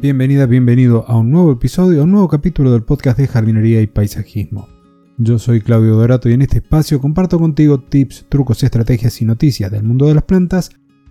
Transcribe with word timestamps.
Bienvenida, 0.00 0.46
bienvenido 0.46 1.04
a 1.08 1.18
un 1.18 1.32
nuevo 1.32 1.50
episodio, 1.50 2.02
a 2.02 2.04
un 2.04 2.12
nuevo 2.12 2.28
capítulo 2.28 2.70
del 2.70 2.84
podcast 2.84 3.18
de 3.18 3.26
jardinería 3.26 3.80
y 3.80 3.88
paisajismo. 3.88 4.68
Yo 5.16 5.40
soy 5.40 5.60
Claudio 5.60 5.96
Dorato 5.96 6.28
y 6.28 6.34
en 6.34 6.42
este 6.42 6.58
espacio 6.58 7.00
comparto 7.00 7.40
contigo 7.40 7.80
tips, 7.80 8.26
trucos, 8.28 8.62
estrategias 8.62 9.20
y 9.20 9.24
noticias 9.24 9.72
del 9.72 9.82
mundo 9.82 10.06
de 10.06 10.14
las 10.14 10.22
plantas 10.22 10.70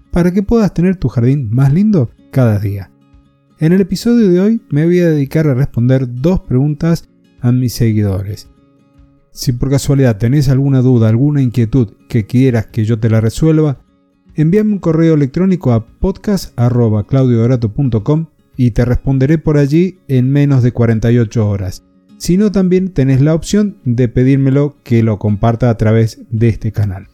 para 0.10 0.32
que 0.32 0.42
puedas 0.42 0.74
tener 0.74 0.96
tu 0.96 1.10
jardín 1.10 1.50
más 1.52 1.74
lindo 1.74 2.12
cada 2.32 2.60
día. 2.60 2.90
En 3.60 3.74
el 3.74 3.82
episodio 3.82 4.30
de 4.30 4.40
hoy 4.40 4.62
me 4.70 4.86
voy 4.86 5.00
a 5.00 5.10
dedicar 5.10 5.48
a 5.48 5.54
responder 5.54 6.08
dos 6.10 6.40
preguntas 6.40 7.10
a 7.42 7.52
mis 7.52 7.74
seguidores. 7.74 8.48
Si 9.32 9.52
por 9.52 9.70
casualidad 9.70 10.18
tenés 10.18 10.48
alguna 10.48 10.82
duda, 10.82 11.10
alguna 11.10 11.42
inquietud 11.42 11.90
que 12.08 12.26
quieras 12.26 12.68
que 12.68 12.86
yo 12.86 13.00
te 13.00 13.10
la 13.10 13.20
resuelva, 13.20 13.82
envíame 14.34 14.72
un 14.72 14.80
correo 14.80 15.16
electrónico 15.16 15.74
a 15.74 15.86
podcast.claudiodorato.com 15.86 18.28
y 18.58 18.72
te 18.72 18.84
responderé 18.84 19.38
por 19.38 19.58
allí 19.58 20.00
en 20.08 20.30
menos 20.32 20.64
de 20.64 20.74
48 20.74 21.48
horas. 21.48 21.84
Si 22.18 22.36
no, 22.36 22.52
también 22.52 22.90
tenés 22.90 23.22
la 23.22 23.36
opción 23.36 23.78
de 23.86 24.08
pedírmelo 24.08 24.76
que 24.84 25.04
lo 25.04 25.20
comparta 25.20 25.70
a 25.70 25.78
través 25.78 26.22
de 26.32 26.50
este 26.50 26.72
canal. 26.72 27.08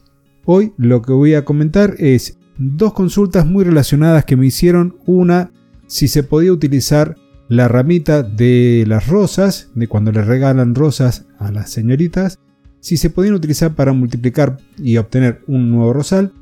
Hoy 0.46 0.72
lo 0.78 1.02
que 1.02 1.12
voy 1.12 1.34
a 1.34 1.44
comentar 1.44 1.94
es 1.98 2.38
dos 2.56 2.94
consultas 2.94 3.46
muy 3.46 3.64
relacionadas 3.64 4.24
que 4.24 4.36
me 4.36 4.46
hicieron. 4.46 4.96
Una, 5.04 5.52
si 5.86 6.08
se 6.08 6.22
podía 6.22 6.52
utilizar 6.52 7.16
la 7.48 7.68
ramita 7.68 8.22
de 8.22 8.84
las 8.88 9.08
rosas, 9.08 9.70
de 9.74 9.86
cuando 9.86 10.10
le 10.10 10.22
regalan 10.22 10.74
rosas 10.74 11.26
a 11.38 11.52
las 11.52 11.70
señoritas, 11.70 12.38
si 12.80 12.96
se 12.96 13.10
podían 13.10 13.34
utilizar 13.34 13.74
para 13.74 13.92
multiplicar 13.92 14.58
y 14.78 14.96
obtener 14.96 15.42
un 15.46 15.70
nuevo 15.70 15.92
rosal. 15.92 16.32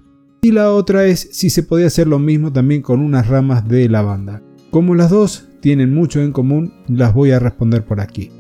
Y 0.43 0.53
la 0.53 0.73
otra 0.73 1.05
es 1.07 1.29
si 1.33 1.51
se 1.51 1.63
podía 1.65 1.87
hacer 1.87 2.07
lo 2.07 2.19
mismo 2.19 2.53
también 2.53 2.83
con 2.83 3.01
unas 3.01 3.29
ramas 3.29 3.67
de 3.67 3.89
lavanda. 3.89 4.43
Como 4.73 4.95
las 4.95 5.11
dos 5.11 5.49
tienen 5.61 5.93
mucho 5.93 6.23
en 6.23 6.33
común, 6.33 6.73
las 6.89 7.13
voy 7.13 7.31
a 7.33 7.39
responder 7.39 7.85
por 7.85 8.01
aquí. 8.01 8.31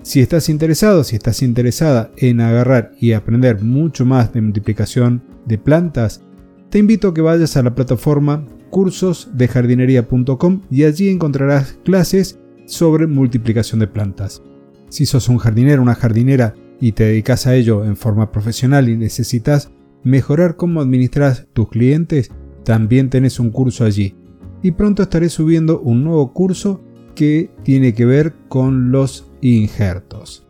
Si 0.00 0.22
estás 0.22 0.48
interesado, 0.48 1.04
si 1.04 1.16
estás 1.16 1.42
interesada 1.42 2.10
en 2.16 2.40
agarrar 2.40 2.92
y 2.98 3.12
aprender 3.12 3.62
mucho 3.62 4.06
más 4.06 4.32
de 4.32 4.40
multiplicación 4.40 5.22
de 5.44 5.58
plantas, 5.58 6.22
te 6.70 6.78
invito 6.78 7.08
a 7.08 7.14
que 7.14 7.20
vayas 7.20 7.58
a 7.58 7.62
la 7.62 7.74
plataforma 7.74 8.46
cursosdejardinería.com 8.70 10.62
y 10.70 10.84
allí 10.84 11.10
encontrarás 11.10 11.78
clases 11.84 12.38
sobre 12.64 13.06
multiplicación 13.06 13.78
de 13.78 13.88
plantas. 13.88 14.42
Si 14.88 15.04
sos 15.04 15.28
un 15.28 15.36
jardinero, 15.36 15.82
una 15.82 15.94
jardinera 15.94 16.54
y 16.80 16.92
te 16.92 17.04
dedicas 17.04 17.46
a 17.46 17.54
ello 17.54 17.84
en 17.84 17.98
forma 17.98 18.32
profesional 18.32 18.88
y 18.88 18.96
necesitas 18.96 19.70
mejorar 20.04 20.56
cómo 20.56 20.80
administras 20.80 21.48
tus 21.52 21.68
clientes, 21.68 22.30
también 22.64 23.10
tenés 23.10 23.38
un 23.38 23.50
curso 23.50 23.84
allí 23.84 24.14
y 24.62 24.72
pronto 24.72 25.02
estaré 25.02 25.28
subiendo 25.28 25.80
un 25.80 26.04
nuevo 26.04 26.32
curso 26.32 26.82
que 27.14 27.50
tiene 27.62 27.94
que 27.94 28.04
ver 28.04 28.34
con 28.48 28.90
los 28.90 29.30
injertos. 29.40 30.46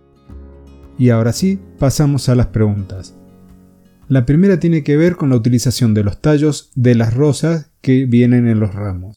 Y 0.98 1.10
ahora 1.10 1.32
sí, 1.32 1.58
pasamos 1.78 2.28
a 2.28 2.34
las 2.34 2.46
preguntas. 2.46 3.14
La 4.08 4.24
primera 4.24 4.60
tiene 4.60 4.82
que 4.82 4.96
ver 4.96 5.16
con 5.16 5.30
la 5.30 5.36
utilización 5.36 5.92
de 5.92 6.04
los 6.04 6.20
tallos 6.20 6.70
de 6.74 6.94
las 6.94 7.14
rosas 7.14 7.72
que 7.80 8.06
vienen 8.06 8.46
en 8.46 8.60
los 8.60 8.74
ramos. 8.74 9.16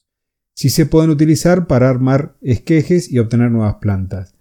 Si 0.56 0.70
se 0.70 0.86
pueden 0.86 1.10
utilizar 1.10 1.67
para 1.67 1.90
armar 1.90 2.36
esquejes 2.42 3.12
y 3.12 3.20
obtener 3.20 3.52
nuevas 3.52 3.76
plantas. 3.76 4.34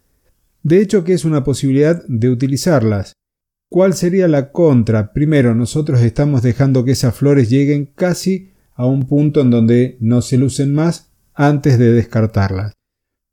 De 0.62 0.80
hecho, 0.80 1.04
que 1.04 1.12
es 1.12 1.24
una 1.24 1.44
posibilidad 1.44 2.02
de 2.08 2.30
utilizarlas. 2.30 3.12
¿Cuál 3.70 3.94
sería 3.94 4.26
la 4.26 4.50
contra? 4.50 5.12
Primero, 5.12 5.54
nosotros 5.54 6.00
estamos 6.00 6.42
dejando 6.42 6.84
que 6.84 6.92
esas 6.92 7.14
flores 7.14 7.50
lleguen 7.50 7.92
casi 7.94 8.52
a 8.78 8.86
un 8.86 9.02
punto 9.08 9.40
en 9.40 9.50
donde 9.50 9.98
no 10.00 10.22
se 10.22 10.38
lucen 10.38 10.72
más 10.72 11.10
antes 11.34 11.78
de 11.78 11.92
descartarlas. 11.92 12.74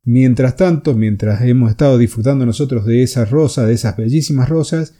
Mientras 0.03 0.55
tanto, 0.55 0.95
mientras 0.95 1.41
hemos 1.43 1.69
estado 1.69 1.99
disfrutando 1.99 2.47
nosotros 2.47 2.85
de 2.85 3.03
esas 3.03 3.29
rosas, 3.29 3.67
de 3.67 3.73
esas 3.73 3.95
bellísimas 3.95 4.49
rosas, 4.49 4.95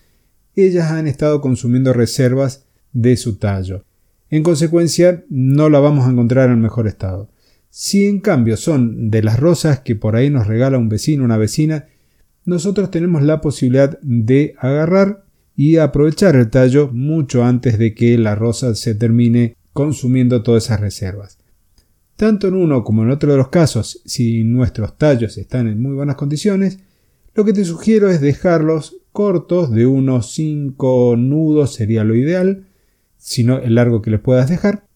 ellas 0.56 0.92
han 0.92 1.08
estado 1.08 1.42
consumiendo 1.42 1.94
reservas 1.94 2.68
de 2.94 3.18
su 3.18 3.38
tallo. 3.38 3.86
En 4.30 4.44
consecuencia, 4.44 5.25
no 5.30 5.68
la 5.70 5.80
vamos 5.80 6.06
a 6.06 6.12
encontrar 6.12 6.52
en 6.52 6.62
mejor 6.62 6.88
estado. 6.88 7.31
Si 7.72 8.06
en 8.06 8.20
cambio 8.20 8.56
son 8.56 9.09
de 9.09 9.24
las 9.24 9.40
rosas 9.40 9.80
que 9.80 9.96
por 9.96 10.16
ahí 10.16 10.30
nos 10.30 10.46
regala 10.46 10.78
un 10.78 10.90
vecino, 10.90 11.24
una 11.24 11.38
vecina, 11.38 11.88
nosotros 12.46 12.91
tenemos 12.91 13.24
la 13.24 13.41
posibilidad 13.41 14.00
de 14.02 14.53
agarrar 14.59 15.25
y 15.56 15.78
aprovechar 15.78 16.36
el 16.36 16.52
tallo 16.52 16.91
mucho 16.94 17.44
antes 17.44 17.80
de 17.80 17.96
que 17.96 18.16
la 18.20 18.36
rosa 18.36 18.75
se 18.75 18.94
termine 18.94 19.58
consumiendo 19.75 20.41
todas 20.41 20.63
esas 20.63 20.80
reservas. 20.80 21.38
Tanto 22.16 22.47
en 22.47 22.53
uno 22.53 22.86
como 22.86 23.03
en 23.03 23.09
otro 23.09 23.30
de 23.34 23.38
los 23.38 23.50
casos, 23.50 24.02
si 24.06 24.46
nuestros 24.46 24.97
tallos 24.97 25.38
están 25.38 25.68
en 25.68 25.81
muy 25.81 25.91
buenas 25.91 26.16
condiciones, 26.16 26.80
lo 27.34 27.44
que 27.44 27.52
te 27.52 27.66
sugiero 27.66 28.09
es 28.09 28.22
dejarlos 28.22 29.02
cortos, 29.12 29.72
de 29.72 29.85
unos 29.85 30.31
5 30.31 31.18
nudos 31.18 31.74
sería 31.74 32.06
lo 32.06 32.16
ideal, 32.16 32.69
sino 33.18 33.59
el 33.59 33.75
largo 33.75 34.02
que 34.02 34.12
le 34.12 34.18
puedas 34.18 34.50
dejar. 34.50 34.88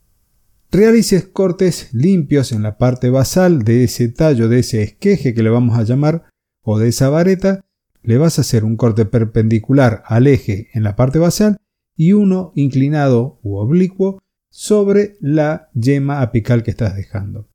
Realices 0.72 1.28
cortes 1.28 1.90
limpios 1.94 2.54
en 2.54 2.64
la 2.64 2.78
parte 2.78 3.10
basal 3.10 3.64
de 3.64 3.84
ese 3.84 4.08
tallo, 4.08 4.48
de 4.48 4.60
ese 4.60 4.82
esqueje 4.82 5.34
que 5.34 5.44
le 5.44 5.50
vamos 5.50 5.78
a 5.78 5.84
llamar, 5.84 6.30
o 6.64 6.80
de 6.80 6.88
esa 6.88 7.10
vareta, 7.10 7.66
le 8.02 8.18
vas 8.18 8.38
a 8.38 8.44
hacer 8.44 8.64
un 8.64 8.78
corte 8.78 9.04
perpendicular 9.04 10.04
al 10.06 10.26
eje 10.28 10.70
en 10.74 10.84
la 10.84 10.96
parte 10.96 11.20
basal 11.20 11.58
y 11.98 12.14
uno 12.14 12.54
inclinado 12.56 13.42
u 13.44 13.58
oblicuo 13.58 14.22
sobre 14.50 15.18
la 15.22 15.70
yema 15.74 16.22
apical 16.22 16.64
que 16.64 16.72
estás 16.72 16.96
dejando. 16.96 17.50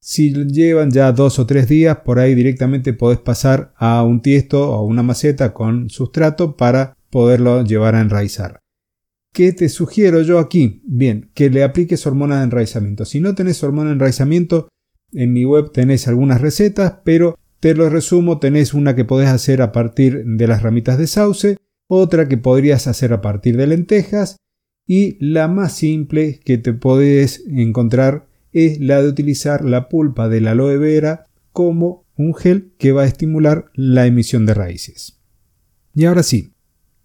Si 0.00 0.32
llevan 0.32 0.90
ya 0.90 1.12
dos 1.12 1.38
o 1.38 1.46
tres 1.46 1.68
días, 1.68 1.98
por 1.98 2.18
ahí 2.18 2.34
directamente 2.34 2.92
podés 2.92 3.20
pasar 3.20 3.72
a 3.76 4.02
un 4.02 4.20
tiesto 4.20 4.72
o 4.72 4.84
una 4.84 5.04
maceta 5.04 5.54
con 5.54 5.90
sustrato 5.90 6.56
para 6.56 6.96
poderlo 7.10 7.62
llevar 7.62 7.94
a 7.94 8.00
enraizar. 8.00 8.58
¿Qué 9.32 9.52
te 9.52 9.68
sugiero 9.68 10.22
yo 10.22 10.38
aquí? 10.38 10.82
Bien, 10.84 11.30
que 11.34 11.50
le 11.50 11.62
apliques 11.62 12.06
hormona 12.06 12.38
de 12.38 12.44
enraizamiento. 12.44 13.04
Si 13.04 13.20
no 13.20 13.34
tenés 13.34 13.62
hormona 13.62 13.90
de 13.90 13.94
enraizamiento, 13.94 14.68
en 15.12 15.32
mi 15.32 15.44
web 15.44 15.70
tenés 15.72 16.08
algunas 16.08 16.40
recetas, 16.40 16.94
pero 17.04 17.38
te 17.60 17.74
lo 17.74 17.88
resumo, 17.88 18.40
tenés 18.40 18.74
una 18.74 18.96
que 18.96 19.04
podés 19.04 19.28
hacer 19.28 19.62
a 19.62 19.70
partir 19.70 20.24
de 20.24 20.46
las 20.48 20.62
ramitas 20.62 20.98
de 20.98 21.06
sauce, 21.06 21.56
otra 21.86 22.26
que 22.26 22.38
podrías 22.38 22.88
hacer 22.88 23.12
a 23.12 23.20
partir 23.20 23.56
de 23.56 23.68
lentejas 23.68 24.36
y 24.86 25.16
la 25.24 25.48
más 25.48 25.74
simple 25.74 26.40
que 26.44 26.58
te 26.58 26.72
podés 26.72 27.44
encontrar 27.48 28.26
es 28.52 28.80
la 28.80 29.00
de 29.02 29.08
utilizar 29.08 29.64
la 29.64 29.88
pulpa 29.88 30.28
de 30.28 30.40
la 30.40 30.52
aloe 30.52 30.78
vera 30.78 31.26
como 31.52 32.04
un 32.16 32.34
gel 32.34 32.72
que 32.78 32.92
va 32.92 33.02
a 33.02 33.06
estimular 33.06 33.66
la 33.74 34.06
emisión 34.06 34.46
de 34.46 34.54
raíces. 34.54 35.18
Y 35.94 36.04
ahora 36.04 36.22
sí, 36.22 36.54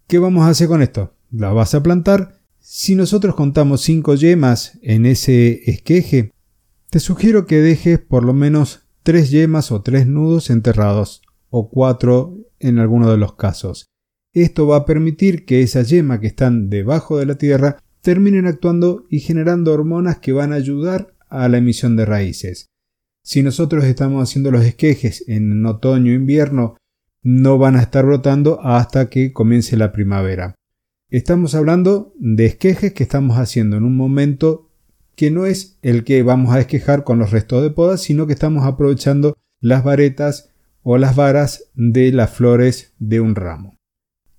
¿qué 0.06 0.18
vamos 0.18 0.44
a 0.44 0.50
hacer 0.50 0.68
con 0.68 0.82
esto? 0.82 1.14
La 1.30 1.52
vas 1.52 1.74
a 1.74 1.82
plantar. 1.82 2.40
Si 2.58 2.94
nosotros 2.94 3.34
contamos 3.34 3.82
5 3.82 4.14
yemas 4.16 4.78
en 4.82 5.06
ese 5.06 5.70
esqueje, 5.70 6.32
te 6.90 7.00
sugiero 7.00 7.46
que 7.46 7.60
dejes 7.60 7.98
por 7.98 8.24
lo 8.24 8.32
menos 8.32 8.86
3 9.02 9.30
yemas 9.30 9.72
o 9.72 9.82
3 9.82 10.06
nudos 10.06 10.50
enterrados, 10.50 11.22
o 11.50 11.70
4 11.70 12.36
en 12.60 12.78
alguno 12.78 13.10
de 13.10 13.18
los 13.18 13.34
casos. 13.34 13.88
Esto 14.34 14.66
va 14.66 14.76
a 14.76 14.84
permitir 14.84 15.46
que 15.46 15.62
esas 15.62 15.88
yemas 15.88 16.20
que 16.20 16.26
están 16.26 16.68
debajo 16.68 17.18
de 17.18 17.24
la 17.24 17.36
tierra 17.36 17.78
terminen 18.02 18.46
actuando 18.46 19.06
y 19.08 19.20
generando 19.20 19.72
hormonas 19.72 20.18
que 20.18 20.32
van 20.32 20.52
a 20.52 20.56
ayudar 20.56 21.14
a 21.28 21.48
la 21.48 21.58
emisión 21.58 21.96
de 21.96 22.04
raíces. 22.04 22.68
Si 23.22 23.42
nosotros 23.42 23.84
estamos 23.84 24.22
haciendo 24.22 24.50
los 24.50 24.64
esquejes 24.64 25.24
en 25.28 25.64
otoño 25.64 26.12
o 26.12 26.14
invierno, 26.14 26.76
no 27.22 27.58
van 27.58 27.76
a 27.76 27.82
estar 27.82 28.04
brotando 28.04 28.60
hasta 28.62 29.08
que 29.08 29.32
comience 29.32 29.76
la 29.76 29.92
primavera. 29.92 30.54
Estamos 31.10 31.54
hablando 31.54 32.12
de 32.18 32.46
esquejes 32.46 32.92
que 32.92 33.02
estamos 33.02 33.38
haciendo 33.38 33.78
en 33.78 33.84
un 33.84 33.96
momento 33.96 34.70
que 35.16 35.30
no 35.30 35.46
es 35.46 35.78
el 35.82 36.04
que 36.04 36.22
vamos 36.22 36.54
a 36.54 36.60
esquejar 36.60 37.02
con 37.02 37.18
los 37.18 37.30
restos 37.30 37.62
de 37.62 37.70
podas, 37.70 38.02
sino 38.02 38.26
que 38.26 38.34
estamos 38.34 38.64
aprovechando 38.64 39.36
las 39.60 39.82
varetas 39.82 40.50
o 40.82 40.98
las 40.98 41.16
varas 41.16 41.70
de 41.74 42.12
las 42.12 42.30
flores 42.30 42.94
de 42.98 43.20
un 43.20 43.34
ramo 43.34 43.77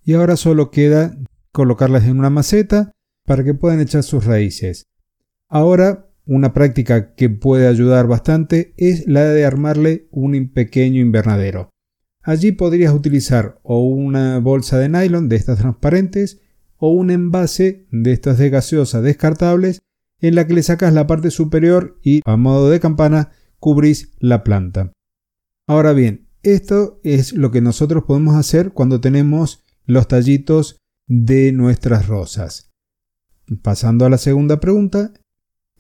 y 0.09 0.15
ahora 0.15 0.37
solo 0.37 0.71
queda 0.71 1.15
colocarlas 1.51 2.05
en 2.05 2.17
una 2.17 2.31
maceta 2.31 2.93
para 3.27 3.43
que 3.43 3.53
puedan 3.53 3.79
echar 3.79 4.01
sus 4.01 4.25
raíces. 4.25 4.87
Ahora, 5.47 6.09
una 6.25 6.51
práctica 6.51 7.13
que 7.13 7.29
puede 7.29 7.67
ayudar 7.67 8.07
bastante 8.07 8.73
es 8.77 9.05
la 9.05 9.25
de 9.25 9.45
armarle 9.45 10.07
un 10.09 10.51
pequeño 10.51 10.99
invernadero. 10.99 11.69
Allí 12.23 12.51
podrías 12.53 12.91
utilizar 12.91 13.59
o 13.61 13.83
una 13.83 14.39
bolsa 14.39 14.79
de 14.79 14.89
nylon 14.89 15.29
de 15.29 15.35
estas 15.35 15.59
transparentes 15.59 16.41
o 16.77 16.89
un 16.89 17.11
envase 17.11 17.85
de 17.91 18.11
estas 18.11 18.39
de 18.39 18.49
gaseosa 18.49 19.01
descartables 19.01 19.83
en 20.21 20.33
la 20.33 20.47
que 20.47 20.55
le 20.55 20.63
sacas 20.63 20.91
la 20.91 21.05
parte 21.05 21.29
superior 21.29 21.99
y 22.01 22.21
a 22.25 22.35
modo 22.35 22.71
de 22.71 22.79
campana 22.79 23.29
cubrís 23.59 24.11
la 24.17 24.43
planta. 24.43 24.91
Ahora 25.67 25.93
bien, 25.93 26.29
esto 26.41 26.99
es 27.03 27.33
lo 27.33 27.51
que 27.51 27.61
nosotros 27.61 28.05
podemos 28.05 28.33
hacer 28.37 28.71
cuando 28.71 29.01
tenemos 29.01 29.63
los 29.89 30.07
tallitos 30.07 30.77
de 31.07 31.51
nuestras 31.51 32.07
rosas. 32.07 32.69
Pasando 33.63 34.05
a 34.05 34.09
la 34.09 34.19
segunda 34.19 34.59
pregunta, 34.59 35.11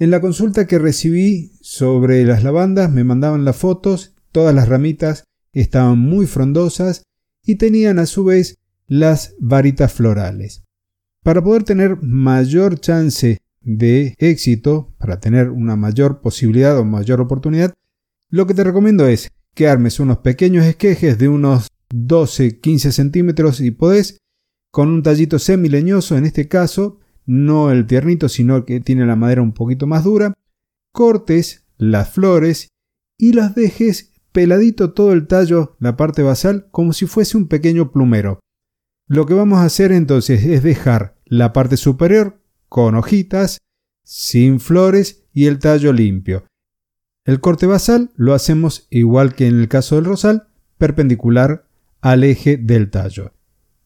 En 0.01 0.11
la 0.11 0.21
consulta 0.21 0.65
que 0.65 0.79
recibí 0.79 1.51
sobre 1.59 2.23
las 2.23 2.43
lavandas 2.43 2.89
me 2.89 3.03
mandaban 3.03 3.43
las 3.43 3.57
fotos, 3.57 4.15
todas 4.31 4.55
las 4.55 4.69
ramitas 4.69 5.25
estaban 5.51 5.99
muy 5.99 6.25
frondosas 6.25 7.03
y 7.43 7.55
tenían 7.55 7.99
a 7.99 8.05
su 8.05 8.23
vez 8.23 8.57
las 8.87 9.35
varitas 9.39 9.91
florales. 9.91 10.63
Para 11.21 11.43
poder 11.43 11.63
tener 11.63 12.01
mayor 12.01 12.79
chance 12.79 13.39
de 13.61 14.15
éxito, 14.17 14.95
para 14.97 15.19
tener 15.19 15.49
una 15.49 15.75
mayor 15.75 16.21
posibilidad 16.21 16.79
o 16.79 16.85
mayor 16.85 17.19
oportunidad, 17.19 17.73
lo 18.29 18.47
que 18.47 18.53
te 18.53 18.63
recomiendo 18.63 19.05
es 19.05 19.29
que 19.53 19.67
armes 19.67 19.99
unos 19.99 20.19
pequeños 20.19 20.65
esquejes 20.65 21.17
de 21.17 21.27
unos 21.27 21.67
12-15 21.93 22.91
centímetros 22.91 23.61
y 23.61 23.71
podés, 23.71 24.17
con 24.71 24.89
un 24.89 25.03
tallito 25.03 25.39
semileñoso 25.39 26.17
en 26.17 26.25
este 26.25 26.47
caso, 26.47 26.99
no 27.25 27.71
el 27.71 27.85
tiernito, 27.87 28.29
sino 28.29 28.65
que 28.65 28.79
tiene 28.79 29.05
la 29.05 29.15
madera 29.15 29.41
un 29.41 29.53
poquito 29.53 29.87
más 29.87 30.03
dura, 30.03 30.33
cortes 30.93 31.65
las 31.77 32.09
flores 32.09 32.69
y 33.17 33.33
las 33.33 33.55
dejes 33.55 34.13
peladito 34.31 34.93
todo 34.93 35.13
el 35.13 35.27
tallo, 35.27 35.75
la 35.79 35.97
parte 35.97 36.21
basal, 36.21 36.67
como 36.71 36.93
si 36.93 37.05
fuese 37.05 37.37
un 37.37 37.47
pequeño 37.47 37.91
plumero. 37.91 38.39
Lo 39.07 39.25
que 39.25 39.33
vamos 39.33 39.59
a 39.59 39.65
hacer 39.65 39.91
entonces 39.91 40.43
es 40.43 40.63
dejar 40.63 41.17
la 41.25 41.51
parte 41.51 41.77
superior 41.77 42.41
con 42.67 42.95
hojitas, 42.95 43.57
sin 44.03 44.59
flores 44.59 45.25
y 45.33 45.47
el 45.47 45.59
tallo 45.59 45.93
limpio. 45.93 46.45
El 47.25 47.39
corte 47.39 47.65
basal 47.65 48.11
lo 48.15 48.33
hacemos 48.33 48.87
igual 48.89 49.35
que 49.35 49.47
en 49.47 49.59
el 49.59 49.67
caso 49.67 49.95
del 49.95 50.05
rosal, 50.05 50.47
perpendicular 50.77 51.68
al 52.01 52.23
eje 52.23 52.57
del 52.57 52.89
tallo. 52.89 53.33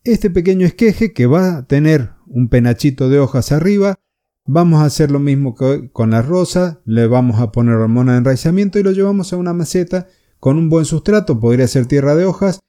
Este 0.04 0.30
pequeño 0.30 0.66
esqueje 0.66 1.14
que 1.14 1.26
va 1.26 1.58
a 1.58 1.68
tener 1.68 2.12
un 2.28 2.50
penachito 2.50 3.10
de 3.10 3.20
hojas 3.20 3.52
arriba, 3.52 4.00
vamos 4.46 4.82
a 4.82 4.86
hacer 4.86 5.12
lo 5.12 5.20
mismo 5.20 5.56
que 5.56 5.90
con 5.92 6.12
la 6.12 6.22
rosa, 6.22 6.82
le 6.86 7.08
vamos 7.08 7.40
a 7.40 7.52
poner 7.52 7.76
hormona 7.76 8.14
de 8.14 8.18
enraizamiento 8.20 8.80
y 8.80 8.84
lo 8.84 8.92
llevamos 8.92 9.32
a 9.32 9.38
una 9.38 9.54
maceta 9.54 10.08
con 10.40 10.58
un 10.58 10.70
buen 10.70 10.86
sustrato, 10.86 11.40
podría 11.40 11.68
ser 11.68 11.86
tierra 11.86 12.16
de 12.16 12.26
hojas, 12.26 12.60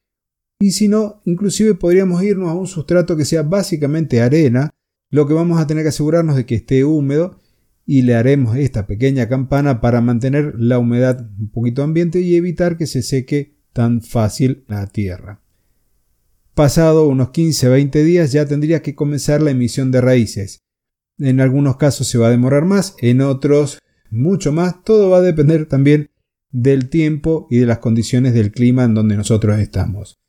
y 0.61 0.71
si 0.71 0.87
no, 0.89 1.21
inclusive 1.25 1.75
podríamos 1.75 2.23
irnos 2.23 2.49
a 2.49 2.55
un 2.55 2.69
sustrato 2.69 3.17
que 3.17 3.25
sea 3.25 3.43
básicamente 3.43 4.23
arena, 4.23 4.71
lo 5.11 5.27
que 5.27 5.35
vamos 5.35 5.61
a 5.61 5.67
tener 5.67 5.85
que 5.85 5.89
asegurarnos 5.89 6.37
de 6.37 6.47
que 6.47 6.55
esté 6.55 6.85
húmedo 6.85 7.41
y 7.85 8.03
le 8.03 8.15
haremos 8.15 8.57
esta 8.57 8.87
pequeña 8.87 9.29
campana 9.29 9.81
para 9.81 10.01
mantener 10.01 10.55
la 10.57 10.79
humedad 10.79 11.29
un 11.39 11.51
poquito 11.51 11.83
ambiente 11.83 12.21
y 12.21 12.37
evitar 12.37 12.77
que 12.77 12.87
se 12.87 13.03
seque 13.03 13.57
tan 13.75 14.01
fácil 14.01 14.65
la 14.69 14.87
tierra. 14.87 15.43
Pasado 16.55 17.07
unos 17.09 17.29
15-20 17.29 18.05
días 18.05 18.33
ya 18.33 18.47
tendría 18.47 18.81
que 18.81 18.95
comenzar 18.95 19.43
la 19.43 19.51
emisión 19.51 19.91
de 19.91 20.01
raíces. 20.01 20.61
En 21.19 21.41
algunos 21.41 21.77
casos 21.77 22.07
se 22.09 22.17
va 22.17 22.29
a 22.29 22.31
demorar 22.31 22.65
más, 22.65 22.95
en 23.01 23.21
otros 23.21 23.81
mucho 24.11 24.53
más. 24.53 24.83
Todo 24.85 25.11
va 25.11 25.19
a 25.19 25.23
depender 25.23 25.67
también 25.67 26.11
del 26.51 26.89
tiempo 26.89 27.49
y 27.51 27.59
de 27.59 27.67
las 27.67 27.79
condiciones 27.81 28.33
del 28.33 28.53
clima 28.53 28.85
en 28.85 28.95
donde 28.95 29.17
nosotros 29.17 29.59
estamos. 29.59 30.21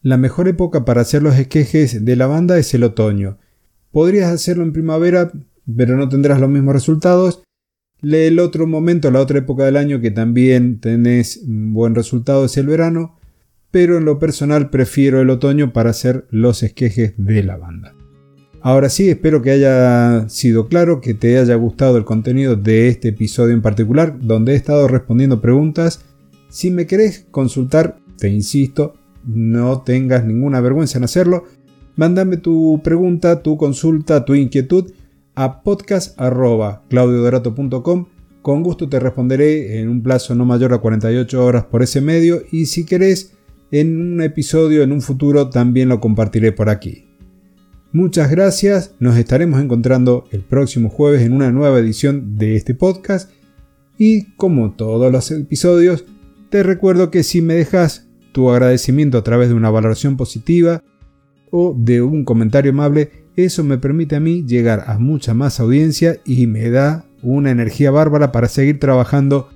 La 0.00 0.16
mejor 0.16 0.48
época 0.48 0.84
para 0.84 1.02
hacer 1.02 1.22
los 1.22 1.38
esquejes 1.38 2.04
de 2.04 2.16
lavanda 2.16 2.58
es 2.58 2.72
el 2.72 2.82
otoño. 2.82 3.38
Podrías 3.90 4.32
hacerlo 4.32 4.64
en 4.64 4.72
primavera, 4.72 5.30
pero 5.76 5.96
no 5.96 6.08
tendrás 6.08 6.40
los 6.40 6.48
mismos 6.48 6.74
resultados. 6.74 7.44
El 8.02 8.40
otro 8.40 8.66
momento, 8.66 9.12
la 9.12 9.20
otra 9.20 9.38
época 9.38 9.64
del 9.64 9.76
año 9.76 10.00
que 10.00 10.10
también 10.10 10.80
tenés 10.80 11.40
buen 11.46 11.94
resultado 11.94 12.46
es 12.46 12.56
el 12.56 12.66
verano, 12.66 13.16
pero 13.70 13.96
en 13.96 14.04
lo 14.04 14.18
personal 14.18 14.70
prefiero 14.70 15.20
el 15.20 15.30
otoño 15.30 15.72
para 15.72 15.90
hacer 15.90 16.26
los 16.30 16.64
esquejes 16.64 17.14
de 17.16 17.44
lavanda. 17.44 17.94
Ahora 18.60 18.88
sí, 18.88 19.08
espero 19.08 19.40
que 19.40 19.52
haya 19.52 20.28
sido 20.28 20.66
claro, 20.66 21.00
que 21.00 21.14
te 21.14 21.38
haya 21.38 21.54
gustado 21.54 21.96
el 21.96 22.04
contenido 22.04 22.56
de 22.56 22.88
este 22.88 23.08
episodio 23.08 23.54
en 23.54 23.62
particular, 23.62 24.18
donde 24.20 24.52
he 24.52 24.56
estado 24.56 24.88
respondiendo 24.88 25.40
preguntas. 25.40 26.04
Si 26.48 26.72
me 26.72 26.86
querés 26.86 27.26
consultar, 27.30 27.98
te 28.18 28.28
insisto, 28.28 28.94
no 29.24 29.82
tengas 29.82 30.24
ninguna 30.24 30.60
vergüenza 30.60 30.98
en 30.98 31.04
hacerlo. 31.04 31.44
Mándame 31.94 32.36
tu 32.36 32.80
pregunta, 32.82 33.42
tu 33.42 33.56
consulta, 33.56 34.24
tu 34.24 34.34
inquietud 34.34 34.90
a 35.34 35.62
podcast.claudiodorato.com. 35.62 38.06
Con 38.42 38.62
gusto 38.62 38.88
te 38.88 38.98
responderé 38.98 39.80
en 39.80 39.88
un 39.88 40.02
plazo 40.02 40.34
no 40.34 40.44
mayor 40.44 40.74
a 40.74 40.78
48 40.78 41.44
horas 41.44 41.64
por 41.64 41.82
ese 41.82 42.00
medio 42.00 42.42
y 42.50 42.66
si 42.66 42.84
querés, 42.84 43.34
en 43.70 44.00
un 44.00 44.22
episodio 44.22 44.82
en 44.82 44.92
un 44.92 45.00
futuro 45.00 45.48
también 45.48 45.88
lo 45.88 46.00
compartiré 46.00 46.52
por 46.52 46.68
aquí. 46.68 47.06
Muchas 47.92 48.30
gracias, 48.30 48.94
nos 49.00 49.16
estaremos 49.16 49.60
encontrando 49.60 50.24
el 50.30 50.40
próximo 50.40 50.88
jueves 50.88 51.22
en 51.22 51.32
una 51.32 51.52
nueva 51.52 51.78
edición 51.78 52.36
de 52.36 52.56
este 52.56 52.74
podcast 52.74 53.30
y 53.98 54.32
como 54.36 54.72
todos 54.72 55.12
los 55.12 55.30
episodios, 55.30 56.04
te 56.50 56.62
recuerdo 56.62 57.10
que 57.10 57.22
si 57.22 57.42
me 57.42 57.54
dejas 57.54 58.08
tu 58.32 58.50
agradecimiento 58.50 59.18
a 59.18 59.22
través 59.22 59.48
de 59.48 59.54
una 59.54 59.70
valoración 59.70 60.16
positiva 60.16 60.82
o 61.50 61.74
de 61.78 62.02
un 62.02 62.24
comentario 62.24 62.72
amable, 62.72 63.21
eso 63.36 63.64
me 63.64 63.78
permite 63.78 64.16
a 64.16 64.20
mí 64.20 64.44
llegar 64.44 64.84
a 64.86 64.98
mucha 64.98 65.34
más 65.34 65.60
audiencia 65.60 66.20
y 66.24 66.46
me 66.46 66.70
da 66.70 67.04
una 67.22 67.50
energía 67.50 67.90
bárbara 67.90 68.32
para 68.32 68.48
seguir 68.48 68.78
trabajando 68.78 69.48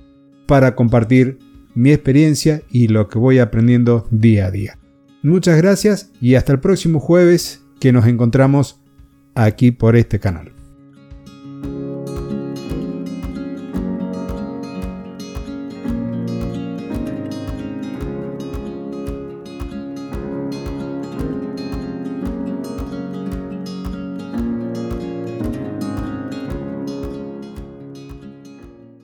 para 0.45 0.75
compartir 0.75 1.39
mi 1.75 1.91
experiencia 1.91 2.63
y 2.71 2.87
lo 2.87 3.07
que 3.07 3.19
voy 3.19 3.39
aprendiendo 3.39 4.07
día 4.09 4.47
a 4.47 4.51
día. 4.51 4.79
Muchas 5.21 5.57
gracias 5.57 6.11
y 6.21 6.35
hasta 6.35 6.53
el 6.53 6.59
próximo 6.59 6.99
jueves 6.99 7.63
que 7.79 7.91
nos 7.91 8.07
encontramos 8.07 8.81
aquí 9.35 9.71
por 9.71 9.95
este 9.95 10.19
canal. 10.19 10.56